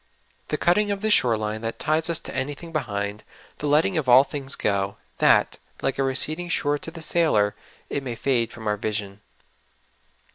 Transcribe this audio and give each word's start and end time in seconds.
The 0.47 0.57
cutting 0.57 0.89
of 0.89 1.01
the 1.01 1.11
shore 1.11 1.37
line 1.37 1.61
that 1.61 1.77
ties 1.77 2.09
us 2.09 2.17
to 2.21 2.33
anything 2.35 2.71
behind; 2.71 3.23
the 3.59 3.67
letting 3.67 3.99
of 3.99 4.09
all 4.09 4.23
things 4.23 4.55
go, 4.55 4.97
that, 5.19 5.59
like 5.83 5.99
a 5.99 6.03
receding 6.03 6.49
shore 6.49 6.79
to 6.79 6.89
the 6.89 7.03
sailor, 7.03 7.53
it 7.87 8.01
may 8.01 8.15
fade 8.15 8.51
from 8.51 8.65
our 8.65 8.77
vision. 8.77 9.21